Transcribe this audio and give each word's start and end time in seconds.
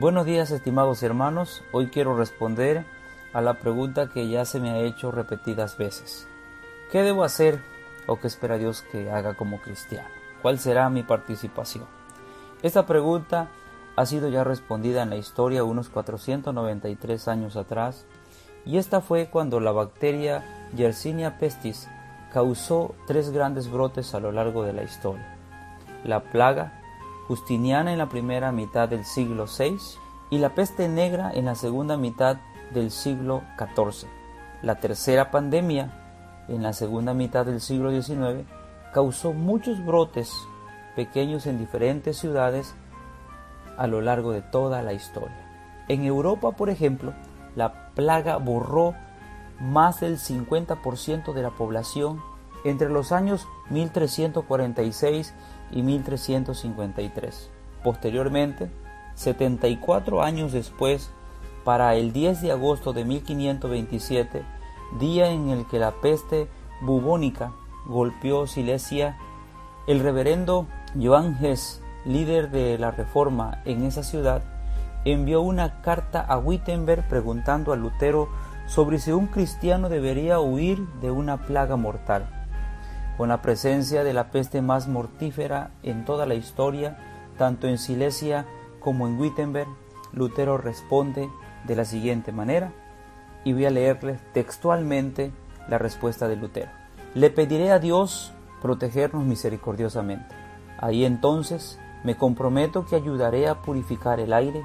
Buenos 0.00 0.26
días 0.26 0.50
estimados 0.50 1.04
hermanos, 1.04 1.62
hoy 1.70 1.86
quiero 1.86 2.16
responder 2.16 2.84
a 3.32 3.40
la 3.40 3.60
pregunta 3.60 4.08
que 4.08 4.28
ya 4.28 4.44
se 4.44 4.58
me 4.58 4.70
ha 4.70 4.78
hecho 4.78 5.12
repetidas 5.12 5.78
veces. 5.78 6.26
¿Qué 6.90 7.02
debo 7.02 7.22
hacer 7.22 7.62
o 8.08 8.18
qué 8.18 8.26
espera 8.26 8.58
Dios 8.58 8.82
que 8.90 9.12
haga 9.12 9.34
como 9.34 9.60
cristiano? 9.60 10.08
¿Cuál 10.42 10.58
será 10.58 10.90
mi 10.90 11.04
participación? 11.04 11.84
Esta 12.64 12.86
pregunta 12.86 13.50
ha 13.94 14.04
sido 14.04 14.28
ya 14.30 14.42
respondida 14.42 15.04
en 15.04 15.10
la 15.10 15.16
historia 15.16 15.62
unos 15.62 15.90
493 15.90 17.28
años 17.28 17.56
atrás 17.56 18.04
y 18.66 18.78
esta 18.78 19.00
fue 19.00 19.30
cuando 19.30 19.60
la 19.60 19.70
bacteria 19.70 20.70
Yersinia 20.74 21.38
pestis 21.38 21.88
causó 22.32 22.96
tres 23.06 23.30
grandes 23.30 23.70
brotes 23.70 24.12
a 24.12 24.18
lo 24.18 24.32
largo 24.32 24.64
de 24.64 24.72
la 24.72 24.82
historia. 24.82 25.36
La 26.02 26.18
plaga 26.18 26.80
Justiniana 27.28 27.92
en 27.92 27.98
la 27.98 28.08
primera 28.08 28.52
mitad 28.52 28.88
del 28.88 29.04
siglo 29.04 29.46
VI 29.46 29.78
y 30.30 30.38
la 30.38 30.54
peste 30.54 30.88
negra 30.88 31.30
en 31.32 31.46
la 31.46 31.54
segunda 31.54 31.96
mitad 31.96 32.38
del 32.72 32.90
siglo 32.90 33.42
XIV. 33.58 34.08
La 34.62 34.76
tercera 34.76 35.30
pandemia, 35.30 36.44
en 36.48 36.62
la 36.62 36.72
segunda 36.72 37.14
mitad 37.14 37.46
del 37.46 37.60
siglo 37.60 37.90
XIX, 37.90 38.46
causó 38.92 39.32
muchos 39.32 39.84
brotes 39.84 40.34
pequeños 40.96 41.46
en 41.46 41.58
diferentes 41.58 42.18
ciudades 42.18 42.74
a 43.76 43.86
lo 43.86 44.00
largo 44.00 44.32
de 44.32 44.42
toda 44.42 44.82
la 44.82 44.92
historia. 44.92 45.36
En 45.88 46.04
Europa, 46.04 46.52
por 46.52 46.70
ejemplo, 46.70 47.12
la 47.56 47.90
plaga 47.94 48.36
borró 48.36 48.94
más 49.60 50.00
del 50.00 50.18
50% 50.18 51.32
de 51.32 51.42
la 51.42 51.50
población 51.50 52.20
entre 52.64 52.88
los 52.88 53.12
años 53.12 53.46
1346 53.70 55.34
y 55.74 55.82
1353. 55.82 57.50
Posteriormente, 57.82 58.70
74 59.16 60.22
años 60.22 60.52
después, 60.52 61.10
para 61.64 61.94
el 61.96 62.12
10 62.12 62.42
de 62.42 62.52
agosto 62.52 62.92
de 62.92 63.04
1527, 63.04 64.42
día 64.98 65.30
en 65.30 65.50
el 65.50 65.66
que 65.66 65.78
la 65.78 65.92
peste 66.00 66.48
bubónica 66.80 67.52
golpeó 67.86 68.46
Silesia, 68.46 69.18
el 69.86 70.00
reverendo 70.00 70.66
Johann 71.00 71.36
Hess, 71.42 71.82
líder 72.06 72.50
de 72.50 72.78
la 72.78 72.90
reforma 72.90 73.60
en 73.64 73.84
esa 73.84 74.02
ciudad, 74.02 74.42
envió 75.04 75.42
una 75.42 75.82
carta 75.82 76.20
a 76.20 76.38
Wittenberg 76.38 77.06
preguntando 77.08 77.72
a 77.72 77.76
Lutero 77.76 78.28
sobre 78.66 78.98
si 78.98 79.12
un 79.12 79.26
cristiano 79.26 79.88
debería 79.88 80.40
huir 80.40 80.86
de 81.00 81.10
una 81.10 81.38
plaga 81.38 81.76
mortal. 81.76 82.43
Con 83.16 83.28
la 83.28 83.42
presencia 83.42 84.02
de 84.02 84.12
la 84.12 84.30
peste 84.30 84.60
más 84.60 84.88
mortífera 84.88 85.70
en 85.82 86.04
toda 86.04 86.26
la 86.26 86.34
historia, 86.34 86.98
tanto 87.38 87.68
en 87.68 87.78
Silesia 87.78 88.46
como 88.80 89.06
en 89.06 89.18
Wittenberg, 89.18 89.68
Lutero 90.12 90.58
responde 90.58 91.28
de 91.64 91.76
la 91.76 91.84
siguiente 91.84 92.32
manera, 92.32 92.72
y 93.44 93.52
voy 93.52 93.66
a 93.66 93.70
leerles 93.70 94.20
textualmente 94.32 95.32
la 95.68 95.78
respuesta 95.78 96.28
de 96.28 96.36
Lutero. 96.36 96.70
Le 97.14 97.30
pediré 97.30 97.70
a 97.70 97.78
Dios 97.78 98.32
protegernos 98.60 99.24
misericordiosamente. 99.24 100.34
Ahí 100.78 101.04
entonces 101.04 101.78
me 102.02 102.16
comprometo 102.16 102.84
que 102.84 102.96
ayudaré 102.96 103.46
a 103.46 103.62
purificar 103.62 104.18
el 104.18 104.32
aire, 104.32 104.62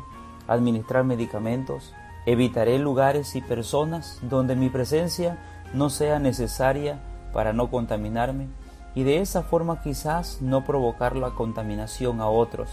administrar 0.48 1.04
medicamentos, 1.04 1.94
evitaré 2.26 2.80
lugares 2.80 3.36
y 3.36 3.42
personas 3.42 4.20
donde 4.24 4.56
mi 4.56 4.70
presencia 4.70 5.38
no 5.74 5.90
sea 5.90 6.20
necesaria 6.20 7.00
para 7.34 7.54
no 7.54 7.70
contaminarme 7.70 8.48
y 8.96 9.04
de 9.04 9.20
esa 9.20 9.44
forma 9.44 9.82
quizás 9.82 10.42
no 10.42 10.64
provocar 10.64 11.16
la 11.16 11.32
contaminación 11.32 12.22
a 12.22 12.28
otros 12.28 12.70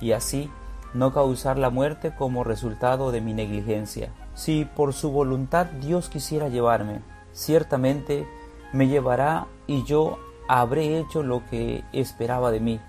y 0.00 0.12
así 0.12 0.50
no 0.94 1.12
causar 1.12 1.58
la 1.58 1.70
muerte 1.70 2.14
como 2.16 2.44
resultado 2.44 3.10
de 3.10 3.20
mi 3.20 3.34
negligencia. 3.34 4.10
Si 4.34 4.64
por 4.64 4.92
su 4.92 5.10
voluntad 5.10 5.66
Dios 5.66 6.08
quisiera 6.08 6.48
llevarme, 6.48 7.02
ciertamente 7.32 8.26
me 8.72 8.88
llevará 8.88 9.46
y 9.66 9.84
yo 9.84 10.18
habré 10.48 10.98
hecho 10.98 11.22
lo 11.22 11.44
que 11.46 11.84
esperaba 11.92 12.50
de 12.50 12.60
mí, 12.60 12.80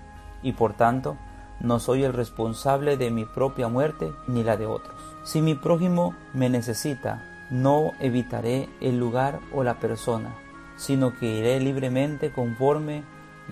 y 0.42 0.52
por 0.52 0.74
tanto 0.74 1.16
no 1.60 1.78
soy 1.78 2.04
el 2.04 2.12
responsable 2.12 2.96
de 2.96 3.10
mi 3.10 3.24
propia 3.24 3.68
muerte 3.68 4.12
ni 4.26 4.44
la 4.44 4.56
de 4.56 4.66
otros. 4.66 4.94
Si 5.24 5.40
mi 5.40 5.54
prójimo 5.54 6.14
me 6.34 6.48
necesita, 6.48 7.22
no 7.50 7.92
evitaré 8.00 8.68
el 8.80 8.98
lugar 8.98 9.40
o 9.52 9.62
la 9.62 9.80
persona, 9.80 10.34
sino 10.76 11.18
que 11.18 11.26
iré 11.26 11.60
libremente 11.60 12.30
conforme 12.30 13.02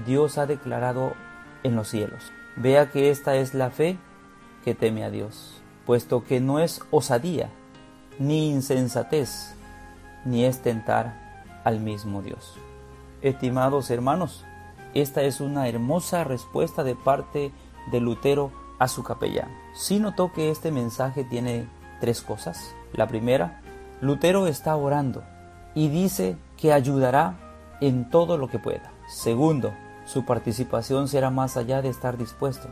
Dios 0.07 0.39
ha 0.39 0.47
declarado 0.47 1.15
en 1.63 1.77
los 1.77 1.89
cielos. 1.89 2.33
Vea 2.57 2.91
que 2.91 3.11
esta 3.11 3.37
es 3.37 3.55
la 3.55 3.71
fe 3.71 3.99
que 4.65 4.75
teme 4.75 5.05
a 5.05 5.11
Dios, 5.11 5.61
puesto 5.87 6.25
que 6.25 6.41
no 6.41 6.59
es 6.59 6.81
osadía, 6.91 7.51
ni 8.19 8.51
insensatez, 8.51 9.55
ni 10.25 10.45
es 10.45 10.63
tentar 10.63 11.15
al 11.65 11.81
mismo 11.81 12.23
Dios. 12.23 12.55
Estimados 13.23 13.91
hermanos, 13.91 14.45
esta 14.95 15.23
es 15.23 15.41
una 15.41 15.69
hermosa 15.69 16.25
respuesta 16.25 16.85
de 16.85 16.95
parte 16.95 17.53
de 17.91 18.01
Lutero 18.01 18.53
a 18.79 18.89
su 18.89 19.03
capellán. 19.03 19.51
Si 19.75 19.99
notó 19.99 20.33
que 20.33 20.51
este 20.51 20.71
mensaje 20.71 21.25
tiene 21.25 21.67
tres 22.01 22.23
cosas. 22.23 22.75
La 22.93 23.09
primera, 23.09 23.61
Lutero 24.01 24.47
está 24.47 24.77
orando 24.77 25.25
y 25.75 25.89
dice 25.89 26.37
que 26.65 26.73
ayudará 26.73 27.37
en 27.83 28.09
todo 28.09 28.39
lo 28.39 28.49
que 28.49 28.59
pueda. 28.59 28.91
Segundo, 29.07 29.75
su 30.07 30.25
participación 30.25 31.09
será 31.09 31.29
más 31.29 31.59
allá 31.59 31.83
de 31.83 31.91
estar 31.91 32.17
dispuesto 32.17 32.71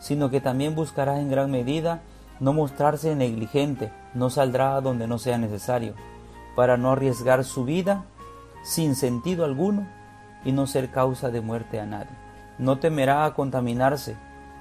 sino 0.00 0.30
que 0.30 0.40
también 0.40 0.74
buscará 0.74 1.20
en 1.20 1.30
gran 1.30 1.50
medida 1.50 2.02
no 2.40 2.52
mostrarse 2.54 3.14
negligente, 3.14 3.92
no 4.14 4.30
saldrá 4.30 4.80
donde 4.80 5.06
no 5.06 5.18
sea 5.18 5.38
necesario, 5.38 5.94
para 6.56 6.76
no 6.76 6.90
arriesgar 6.90 7.44
su 7.44 7.64
vida 7.64 8.04
sin 8.62 8.96
sentido 8.96 9.44
alguno 9.44 9.86
y 10.44 10.52
no 10.52 10.66
ser 10.66 10.90
causa 10.90 11.30
de 11.30 11.42
muerte 11.42 11.78
a 11.78 11.86
nadie. 11.86 12.16
No 12.58 12.78
temerá 12.78 13.26
a 13.26 13.34
contaminarse, 13.34 14.16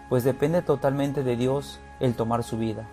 pues 0.09 0.23
depende 0.25 0.61
totalmente 0.61 1.23
de 1.23 1.37
Dios 1.37 1.79
el 2.01 2.15
tomar 2.15 2.43
su 2.43 2.57
vida, 2.57 2.85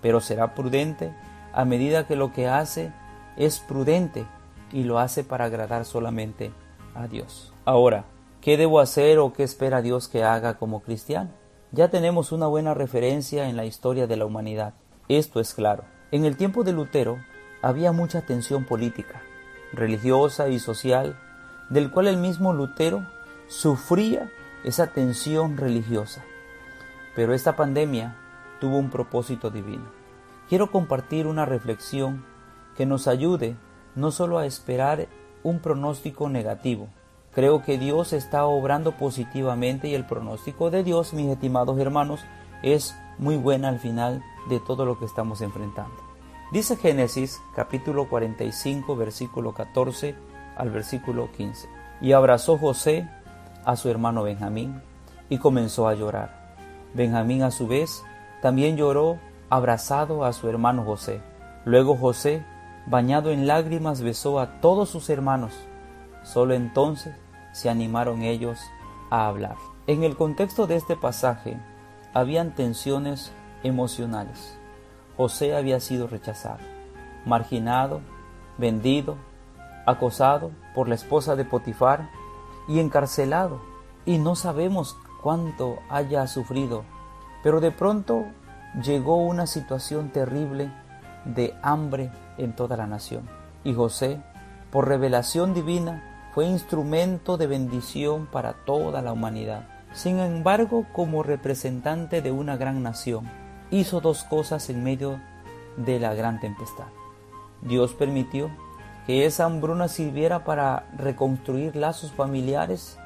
pero 0.00 0.20
será 0.20 0.54
prudente 0.54 1.12
a 1.52 1.66
medida 1.66 2.06
que 2.06 2.16
lo 2.16 2.32
que 2.32 2.48
hace 2.48 2.90
es 3.36 3.60
prudente 3.60 4.26
y 4.72 4.84
lo 4.84 4.98
hace 4.98 5.24
para 5.24 5.46
agradar 5.46 5.84
solamente 5.84 6.52
a 6.94 7.06
Dios. 7.06 7.52
Ahora, 7.64 8.04
¿qué 8.40 8.56
debo 8.56 8.80
hacer 8.80 9.18
o 9.18 9.32
qué 9.32 9.42
espera 9.42 9.82
Dios 9.82 10.08
que 10.08 10.24
haga 10.24 10.58
como 10.58 10.80
cristiano? 10.80 11.30
ya 11.72 11.88
tenemos 11.88 12.32
una 12.32 12.46
buena 12.46 12.74
referencia 12.74 13.48
en 13.48 13.56
la 13.56 13.64
historia 13.64 14.06
de 14.06 14.16
la 14.16 14.26
humanidad. 14.26 14.74
Esto 15.08 15.40
es 15.40 15.54
claro. 15.54 15.84
En 16.10 16.26
el 16.26 16.36
tiempo 16.36 16.64
de 16.64 16.72
Lutero 16.72 17.18
había 17.62 17.92
mucha 17.92 18.26
tensión 18.26 18.66
política, 18.66 19.22
religiosa 19.72 20.48
y 20.48 20.58
social, 20.58 21.18
del 21.70 21.90
cual 21.90 22.08
el 22.08 22.18
mismo 22.18 22.52
Lutero 22.52 23.06
sufría 23.48 24.30
esa 24.64 24.88
tensión 24.88 25.56
religiosa. 25.56 26.22
Pero 27.16 27.32
esta 27.32 27.56
pandemia 27.56 28.16
tuvo 28.60 28.76
un 28.76 28.90
propósito 28.90 29.50
divino. 29.50 29.86
Quiero 30.50 30.70
compartir 30.70 31.26
una 31.26 31.46
reflexión 31.46 32.22
que 32.76 32.84
nos 32.84 33.08
ayude 33.08 33.56
no 33.94 34.10
solo 34.10 34.38
a 34.38 34.46
esperar 34.46 35.08
un 35.42 35.60
pronóstico 35.60 36.28
negativo, 36.28 36.88
Creo 37.34 37.62
que 37.62 37.78
Dios 37.78 38.12
está 38.12 38.44
obrando 38.44 38.92
positivamente 38.92 39.88
y 39.88 39.94
el 39.94 40.04
pronóstico 40.04 40.70
de 40.70 40.84
Dios, 40.84 41.14
mis 41.14 41.28
estimados 41.28 41.78
hermanos, 41.78 42.20
es 42.62 42.94
muy 43.16 43.36
buena 43.36 43.68
al 43.68 43.80
final 43.80 44.22
de 44.50 44.60
todo 44.60 44.84
lo 44.84 44.98
que 44.98 45.06
estamos 45.06 45.40
enfrentando. 45.40 45.96
Dice 46.52 46.76
Génesis 46.76 47.40
capítulo 47.56 48.06
45 48.10 48.96
versículo 48.96 49.54
14 49.54 50.14
al 50.58 50.70
versículo 50.70 51.32
15. 51.32 51.68
Y 52.02 52.12
abrazó 52.12 52.58
José 52.58 53.08
a 53.64 53.76
su 53.76 53.88
hermano 53.88 54.24
Benjamín 54.24 54.82
y 55.30 55.38
comenzó 55.38 55.88
a 55.88 55.94
llorar. 55.94 56.54
Benjamín 56.92 57.44
a 57.44 57.50
su 57.50 57.66
vez 57.66 58.04
también 58.42 58.76
lloró 58.76 59.18
abrazado 59.48 60.26
a 60.26 60.34
su 60.34 60.50
hermano 60.50 60.84
José. 60.84 61.22
Luego 61.64 61.96
José, 61.96 62.44
bañado 62.86 63.30
en 63.30 63.46
lágrimas, 63.46 64.00
besó 64.00 64.40
a 64.40 64.60
todos 64.60 64.88
sus 64.88 65.10
hermanos. 65.10 65.52
Solo 66.22 66.54
entonces 66.54 67.14
se 67.52 67.68
animaron 67.68 68.22
ellos 68.22 68.60
a 69.10 69.26
hablar. 69.26 69.56
En 69.86 70.04
el 70.04 70.16
contexto 70.16 70.66
de 70.66 70.76
este 70.76 70.96
pasaje 70.96 71.56
habían 72.14 72.54
tensiones 72.54 73.32
emocionales. 73.62 74.58
José 75.16 75.54
había 75.56 75.80
sido 75.80 76.06
rechazado, 76.06 76.60
marginado, 77.26 78.00
vendido, 78.58 79.16
acosado 79.86 80.52
por 80.74 80.88
la 80.88 80.94
esposa 80.94 81.36
de 81.36 81.44
Potifar 81.44 82.08
y 82.68 82.78
encarcelado. 82.78 83.60
Y 84.04 84.18
no 84.18 84.34
sabemos 84.34 84.96
cuánto 85.22 85.78
haya 85.88 86.26
sufrido, 86.26 86.84
pero 87.42 87.60
de 87.60 87.70
pronto 87.70 88.24
llegó 88.82 89.16
una 89.16 89.46
situación 89.46 90.10
terrible 90.10 90.72
de 91.24 91.54
hambre 91.62 92.10
en 92.38 92.54
toda 92.54 92.76
la 92.76 92.86
nación. 92.86 93.28
Y 93.64 93.74
José, 93.74 94.20
por 94.70 94.88
revelación 94.88 95.54
divina, 95.54 96.30
fue 96.34 96.46
instrumento 96.46 97.36
de 97.36 97.46
bendición 97.46 98.26
para 98.26 98.54
toda 98.64 99.02
la 99.02 99.12
humanidad. 99.12 99.68
Sin 99.92 100.18
embargo, 100.18 100.86
como 100.92 101.22
representante 101.22 102.22
de 102.22 102.32
una 102.32 102.56
gran 102.56 102.82
nación, 102.82 103.28
hizo 103.70 104.00
dos 104.00 104.24
cosas 104.24 104.70
en 104.70 104.82
medio 104.82 105.20
de 105.76 106.00
la 106.00 106.14
gran 106.14 106.40
tempestad. 106.40 106.86
Dios 107.60 107.92
permitió 107.92 108.50
que 109.06 109.26
esa 109.26 109.44
hambruna 109.44 109.88
sirviera 109.88 110.44
para 110.44 110.86
reconstruir 110.96 111.76
lazos 111.76 112.12
familiares 112.12 112.98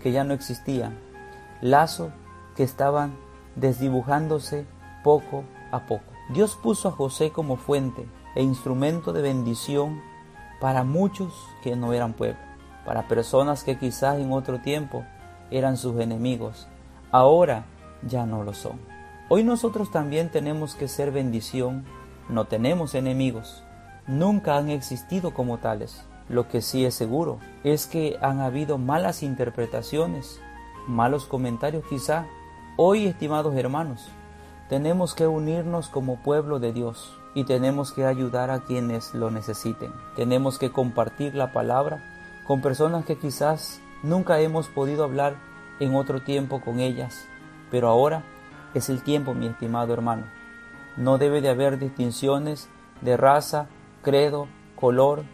que 0.00 0.12
ya 0.12 0.24
no 0.24 0.34
existían, 0.34 0.98
lazos 1.60 2.12
que 2.56 2.62
estaban 2.62 3.14
desdibujándose 3.56 4.66
poco 5.04 5.44
a 5.70 5.86
poco. 5.86 6.04
Dios 6.30 6.56
puso 6.56 6.88
a 6.88 6.92
José 6.92 7.30
como 7.30 7.56
fuente 7.56 8.06
e 8.34 8.42
instrumento 8.42 9.12
de 9.12 9.22
bendición 9.22 10.00
para 10.60 10.84
muchos 10.84 11.32
que 11.62 11.76
no 11.76 11.92
eran 11.92 12.12
pueblo, 12.12 12.40
para 12.84 13.08
personas 13.08 13.64
que 13.64 13.78
quizás 13.78 14.18
en 14.18 14.32
otro 14.32 14.60
tiempo 14.60 15.04
eran 15.50 15.76
sus 15.76 16.00
enemigos, 16.00 16.68
ahora 17.10 17.64
ya 18.06 18.26
no 18.26 18.44
lo 18.44 18.54
son. 18.54 18.80
Hoy 19.28 19.44
nosotros 19.44 19.90
también 19.90 20.30
tenemos 20.30 20.74
que 20.74 20.88
ser 20.88 21.10
bendición, 21.10 21.84
no 22.28 22.46
tenemos 22.46 22.94
enemigos, 22.94 23.64
nunca 24.06 24.56
han 24.56 24.70
existido 24.70 25.34
como 25.34 25.58
tales. 25.58 26.04
Lo 26.28 26.48
que 26.48 26.62
sí 26.62 26.84
es 26.84 26.94
seguro 26.94 27.38
es 27.64 27.86
que 27.86 28.16
han 28.22 28.40
habido 28.40 28.78
malas 28.78 29.22
interpretaciones, 29.22 30.40
malos 30.86 31.26
comentarios 31.26 31.84
quizá. 31.88 32.26
Hoy, 32.76 33.06
estimados 33.06 33.54
hermanos, 33.56 34.08
tenemos 34.68 35.14
que 35.14 35.26
unirnos 35.26 35.88
como 35.88 36.22
pueblo 36.22 36.58
de 36.58 36.72
Dios 36.72 37.18
y 37.34 37.44
tenemos 37.44 37.92
que 37.92 38.04
ayudar 38.04 38.50
a 38.50 38.60
quienes 38.60 39.14
lo 39.14 39.30
necesiten. 39.30 39.92
Tenemos 40.16 40.58
que 40.58 40.70
compartir 40.70 41.34
la 41.34 41.52
palabra 41.52 42.02
con 42.46 42.60
personas 42.60 43.04
que 43.04 43.16
quizás 43.16 43.80
nunca 44.02 44.40
hemos 44.40 44.68
podido 44.68 45.04
hablar 45.04 45.36
en 45.80 45.94
otro 45.94 46.22
tiempo 46.22 46.60
con 46.60 46.80
ellas, 46.80 47.26
pero 47.70 47.88
ahora 47.88 48.22
es 48.74 48.88
el 48.88 49.02
tiempo, 49.02 49.34
mi 49.34 49.46
estimado 49.46 49.92
hermano. 49.94 50.24
No 50.96 51.18
debe 51.18 51.40
de 51.40 51.48
haber 51.48 51.78
distinciones 51.78 52.68
de 53.00 53.16
raza, 53.16 53.66
credo, 54.02 54.48
color, 54.76 55.24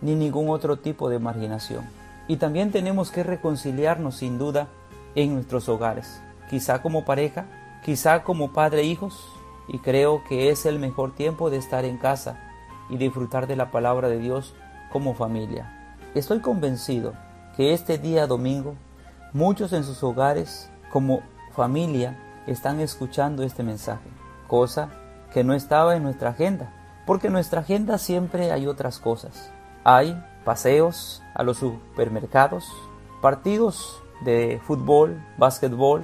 ni 0.00 0.14
ningún 0.14 0.48
otro 0.50 0.78
tipo 0.78 1.08
de 1.08 1.18
marginación. 1.18 1.84
Y 2.28 2.36
también 2.36 2.70
tenemos 2.70 3.10
que 3.10 3.24
reconciliarnos 3.24 4.16
sin 4.16 4.38
duda 4.38 4.68
en 5.14 5.34
nuestros 5.34 5.68
hogares, 5.68 6.22
quizá 6.48 6.80
como 6.80 7.04
pareja, 7.04 7.46
quizá 7.84 8.22
como 8.22 8.52
padre 8.52 8.82
e 8.82 8.84
hijos, 8.84 9.26
y 9.72 9.78
creo 9.78 10.24
que 10.28 10.50
es 10.50 10.66
el 10.66 10.80
mejor 10.80 11.14
tiempo 11.14 11.48
de 11.48 11.56
estar 11.56 11.84
en 11.84 11.96
casa 11.96 12.40
y 12.88 12.96
disfrutar 12.96 13.46
de 13.46 13.54
la 13.54 13.70
palabra 13.70 14.08
de 14.08 14.18
Dios 14.18 14.54
como 14.90 15.14
familia. 15.14 15.94
Estoy 16.14 16.40
convencido 16.40 17.12
que 17.56 17.72
este 17.72 17.96
día 17.96 18.26
domingo 18.26 18.74
muchos 19.32 19.72
en 19.72 19.84
sus 19.84 20.02
hogares 20.02 20.68
como 20.92 21.20
familia 21.52 22.18
están 22.48 22.80
escuchando 22.80 23.44
este 23.44 23.62
mensaje, 23.62 24.08
cosa 24.48 24.90
que 25.32 25.44
no 25.44 25.54
estaba 25.54 25.94
en 25.94 26.02
nuestra 26.02 26.30
agenda, 26.30 26.72
porque 27.06 27.28
en 27.28 27.34
nuestra 27.34 27.60
agenda 27.60 27.96
siempre 27.98 28.50
hay 28.50 28.66
otras 28.66 28.98
cosas. 28.98 29.52
Hay 29.84 30.20
paseos 30.44 31.22
a 31.32 31.44
los 31.44 31.58
supermercados, 31.58 32.66
partidos 33.22 34.02
de 34.24 34.60
fútbol, 34.64 35.22
básquetbol, 35.38 36.02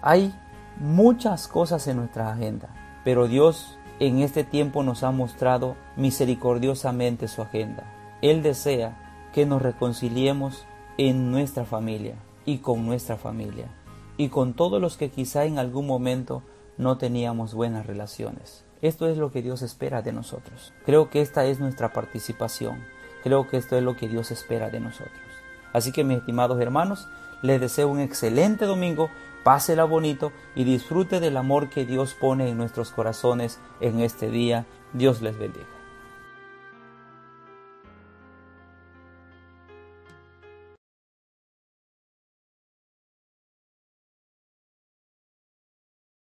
hay 0.00 0.32
muchas 0.78 1.48
cosas 1.48 1.88
en 1.88 1.96
nuestra 1.96 2.32
agenda, 2.32 2.68
pero 3.10 3.26
Dios 3.26 3.76
en 3.98 4.20
este 4.20 4.44
tiempo 4.44 4.84
nos 4.84 5.02
ha 5.02 5.10
mostrado 5.10 5.74
misericordiosamente 5.96 7.26
su 7.26 7.42
agenda. 7.42 7.92
Él 8.22 8.40
desea 8.40 9.26
que 9.32 9.46
nos 9.46 9.60
reconciliemos 9.60 10.64
en 10.96 11.32
nuestra 11.32 11.64
familia 11.64 12.14
y 12.46 12.58
con 12.58 12.86
nuestra 12.86 13.16
familia 13.16 13.66
y 14.16 14.28
con 14.28 14.54
todos 14.54 14.80
los 14.80 14.96
que 14.96 15.10
quizá 15.10 15.44
en 15.44 15.58
algún 15.58 15.88
momento 15.88 16.44
no 16.78 16.98
teníamos 16.98 17.52
buenas 17.52 17.84
relaciones. 17.84 18.64
Esto 18.80 19.08
es 19.08 19.18
lo 19.18 19.32
que 19.32 19.42
Dios 19.42 19.60
espera 19.60 20.02
de 20.02 20.12
nosotros. 20.12 20.72
Creo 20.86 21.10
que 21.10 21.20
esta 21.20 21.46
es 21.46 21.58
nuestra 21.58 21.92
participación. 21.92 22.78
Creo 23.24 23.48
que 23.48 23.56
esto 23.56 23.76
es 23.76 23.82
lo 23.82 23.96
que 23.96 24.06
Dios 24.06 24.30
espera 24.30 24.70
de 24.70 24.78
nosotros. 24.78 25.18
Así 25.72 25.90
que 25.90 26.04
mis 26.04 26.18
estimados 26.18 26.60
hermanos, 26.60 27.08
les 27.42 27.60
deseo 27.60 27.88
un 27.88 28.00
excelente 28.00 28.64
domingo 28.66 29.10
pásela 29.42 29.84
bonito 29.84 30.32
y 30.54 30.64
disfrute 30.64 31.20
del 31.20 31.36
amor 31.36 31.70
que 31.70 31.86
Dios 31.86 32.14
pone 32.14 32.48
en 32.48 32.58
nuestros 32.58 32.90
corazones 32.90 33.58
en 33.80 34.00
este 34.00 34.30
día. 34.30 34.66
Dios 34.92 35.22
les 35.22 35.38
bendiga. 35.38 35.79